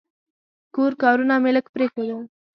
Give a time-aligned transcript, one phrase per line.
[0.75, 2.21] کور کارونه مې لږ پرېښودل.